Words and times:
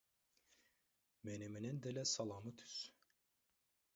Мени 1.29 1.51
менен 1.57 1.83
деле 1.85 2.05
саламы 2.13 2.57
түз. 2.63 2.75